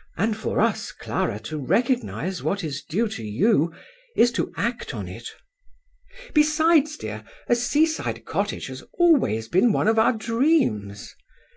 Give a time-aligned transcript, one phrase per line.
[0.16, 3.72] "And for us, Clara, to recognize what is due to you
[4.16, 5.28] is to act on it.""
[6.34, 11.14] Besides, dear, a sea side cottage has always been one of our dreams."